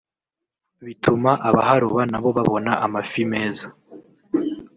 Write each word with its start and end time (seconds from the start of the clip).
bituma 0.85 1.31
abaharoba 1.49 2.01
nabo 2.11 2.29
babona 2.37 2.71
amafi 2.85 3.21
meza 3.31 3.67